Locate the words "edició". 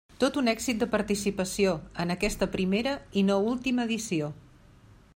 3.91-4.35